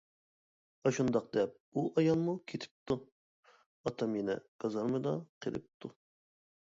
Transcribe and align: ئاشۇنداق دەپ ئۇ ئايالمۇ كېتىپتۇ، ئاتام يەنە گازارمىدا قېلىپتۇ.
ئاشۇنداق 0.89 1.25
دەپ 1.35 1.57
ئۇ 1.75 1.83
ئايالمۇ 2.01 2.33
كېتىپتۇ، 2.51 2.97
ئاتام 3.91 4.15
يەنە 4.21 4.39
گازارمىدا 4.65 5.13
قېلىپتۇ. 5.47 5.93